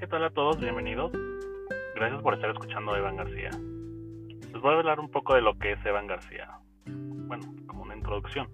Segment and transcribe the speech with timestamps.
[0.00, 0.58] tal a todos?
[0.58, 1.12] Bienvenidos.
[1.94, 3.50] Gracias por estar escuchando a Evan García.
[3.50, 6.48] Les voy a hablar un poco de lo que es Evan García.
[6.86, 8.48] Bueno, como una introducción.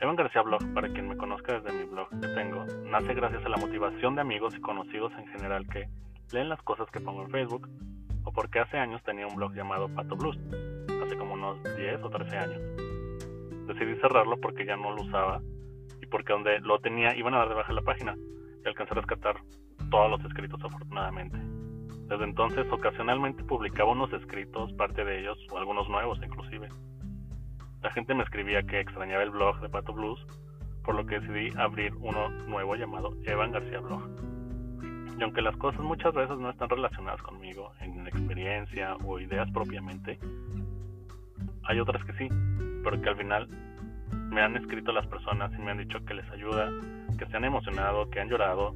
[0.00, 3.50] Evan García Blog, para quien me conozca desde mi blog que tengo, nace gracias a
[3.50, 5.88] la motivación de amigos y conocidos en general que
[6.32, 7.68] leen las cosas que pongo en Facebook,
[8.24, 10.38] o porque hace años tenía un blog llamado Pato Blues,
[11.04, 12.62] hace como unos 10 o 13 años.
[13.66, 15.42] Decidí cerrarlo porque ya no lo usaba
[16.00, 18.16] y porque donde lo tenía iban a dar de baja la página
[18.64, 19.36] y alcancé a rescatar
[19.90, 21.36] todos los escritos afortunadamente.
[22.08, 26.68] Desde entonces ocasionalmente publicaba unos escritos, parte de ellos, o algunos nuevos inclusive.
[27.82, 30.20] La gente me escribía que extrañaba el blog de Pato Blues,
[30.84, 34.02] por lo que decidí abrir uno nuevo llamado Evan García Blog.
[35.18, 40.18] Y aunque las cosas muchas veces no están relacionadas conmigo en experiencia o ideas propiamente,
[41.64, 42.28] hay otras que sí,
[42.82, 43.48] pero que al final
[44.30, 46.70] me han escrito las personas y me han dicho que les ayuda,
[47.18, 48.74] que se han emocionado, que han llorado,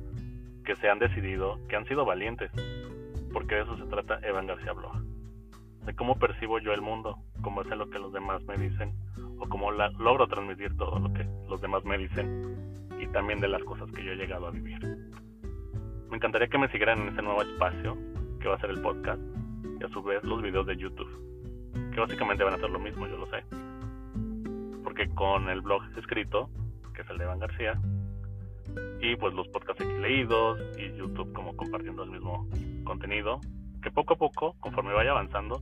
[0.64, 2.50] que se han decidido, que han sido valientes,
[3.32, 4.96] porque de eso se trata Evan García Blog,
[5.84, 8.94] de cómo percibo yo el mundo, cómo es lo que los demás me dicen,
[9.38, 13.62] o cómo logro transmitir todo lo que los demás me dicen, y también de las
[13.64, 14.78] cosas que yo he llegado a vivir.
[16.08, 17.96] Me encantaría que me siguieran en este nuevo espacio,
[18.40, 19.20] que va a ser el podcast,
[19.80, 21.10] y a su vez los videos de YouTube,
[21.92, 23.44] que básicamente van a ser lo mismo, yo lo sé.
[24.82, 26.48] Porque con el blog escrito,
[26.94, 27.78] que es el de Evan García,
[29.00, 32.48] y pues los podcasts aquí leídos y YouTube como compartiendo el mismo
[32.84, 33.40] contenido,
[33.82, 35.60] que poco a poco, conforme vaya avanzando,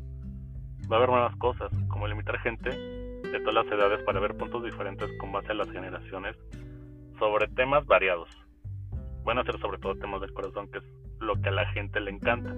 [0.91, 4.63] va a haber nuevas cosas, como limitar gente de todas las edades para ver puntos
[4.65, 6.37] diferentes con base a las generaciones
[7.19, 8.29] sobre temas variados.
[9.25, 10.85] Van a ser sobre todo temas del corazón, que es
[11.21, 12.55] lo que a la gente le encanta.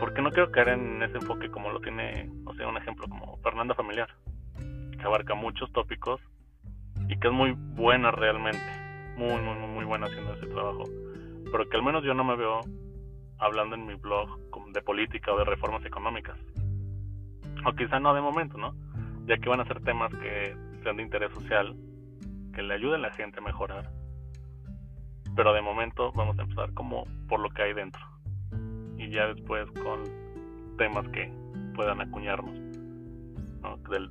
[0.00, 3.38] Porque no quiero caer en ese enfoque como lo tiene, o sea, un ejemplo como
[3.42, 4.08] Fernanda Familiar,
[4.98, 6.20] que abarca muchos tópicos
[7.08, 8.83] y que es muy buena realmente
[9.16, 10.84] muy, muy, muy buena haciendo ese trabajo.
[11.50, 12.60] Pero que al menos yo no me veo
[13.38, 14.38] hablando en mi blog
[14.72, 16.38] de política o de reformas económicas.
[17.66, 18.74] O quizá no de momento, ¿no?
[19.26, 21.74] Ya que van a ser temas que sean de interés social,
[22.54, 23.90] que le ayuden a la gente a mejorar.
[25.34, 28.02] Pero de momento vamos a empezar como por lo que hay dentro.
[28.98, 30.04] Y ya después con
[30.76, 31.32] temas que
[31.74, 32.54] puedan acuñarnos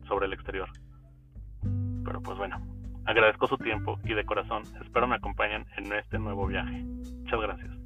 [0.07, 0.69] sobre el exterior.
[2.03, 2.57] Pero pues bueno,
[3.05, 6.83] Agradezco su tiempo y de corazón espero me acompañen en este nuevo viaje.
[6.83, 7.82] Muchas gracias.